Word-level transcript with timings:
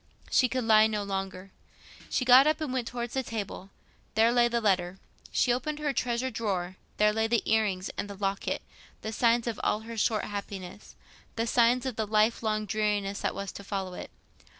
She 0.31 0.49
could 0.49 0.63
lie 0.63 0.87
no 0.87 1.03
longer. 1.03 1.51
She 2.09 2.25
got 2.25 2.47
up 2.47 2.59
and 2.59 2.73
went 2.73 2.87
towards 2.87 3.13
the 3.13 3.21
table: 3.21 3.69
there 4.15 4.31
lay 4.31 4.47
the 4.47 4.59
letter. 4.59 4.97
She 5.31 5.53
opened 5.53 5.77
her 5.77 5.93
treasure 5.93 6.31
drawer: 6.31 6.77
there 6.97 7.13
lay 7.13 7.27
the 7.27 7.43
ear 7.45 7.61
rings 7.65 7.89
and 7.99 8.09
the 8.09 8.15
locket—the 8.17 9.11
signs 9.13 9.45
of 9.45 9.59
all 9.63 9.81
her 9.81 9.97
short 9.97 10.23
happiness—the 10.25 11.45
signs 11.45 11.85
of 11.85 11.97
the 11.97 12.07
lifelong 12.07 12.65
dreariness 12.65 13.19
that 13.21 13.35
was 13.35 13.51
to 13.51 13.63
follow 13.63 13.93
it. 13.93 14.09